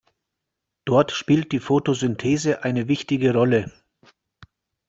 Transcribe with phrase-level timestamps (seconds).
[0.83, 3.71] Dort spielt die Fotosynthese eine wichtige Rolle.